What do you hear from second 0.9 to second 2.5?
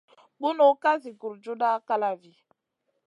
zi gurjuda kalavi.